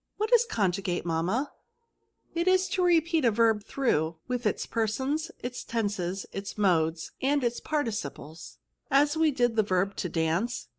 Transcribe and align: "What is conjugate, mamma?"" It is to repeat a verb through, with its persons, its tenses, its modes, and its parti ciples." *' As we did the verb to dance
"What 0.17 0.33
is 0.33 0.45
conjugate, 0.45 1.05
mamma?"" 1.05 1.51
It 2.33 2.47
is 2.47 2.67
to 2.69 2.81
repeat 2.83 3.23
a 3.23 3.29
verb 3.29 3.63
through, 3.63 4.17
with 4.27 4.47
its 4.47 4.65
persons, 4.65 5.29
its 5.43 5.63
tenses, 5.63 6.25
its 6.31 6.57
modes, 6.57 7.11
and 7.21 7.43
its 7.43 7.59
parti 7.59 7.91
ciples." 7.91 8.57
*' 8.73 8.85
As 8.89 9.15
we 9.15 9.29
did 9.29 9.55
the 9.55 9.61
verb 9.61 9.95
to 9.97 10.09
dance 10.09 10.69